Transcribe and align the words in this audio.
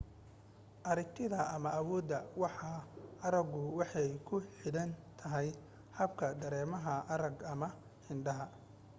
aragtida 0.91 1.39
ama 1.55 1.69
awoodda 1.79 2.19
waxa 2.41 2.73
aragu 3.27 3.61
waxay 3.79 4.09
ku 4.27 4.35
xidhan 4.59 4.91
tahay 5.19 5.47
habka 5.97 6.27
dareemaha 6.41 6.93
arraga 7.13 7.45
ama 7.53 7.69
indhaha 8.11 8.45